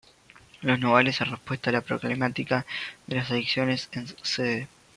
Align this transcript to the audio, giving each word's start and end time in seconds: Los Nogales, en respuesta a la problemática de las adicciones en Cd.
Los 0.63 0.79
Nogales, 0.79 1.21
en 1.21 1.29
respuesta 1.29 1.69
a 1.69 1.73
la 1.73 1.81
problemática 1.81 2.65
de 3.05 3.17
las 3.17 3.29
adicciones 3.29 3.87
en 3.91 4.07
Cd. 4.23 4.67